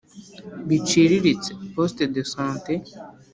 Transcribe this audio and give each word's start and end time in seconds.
biciriritse 0.69 1.51
Poste 1.73 2.03
de 2.15 2.23
sant 2.33 2.69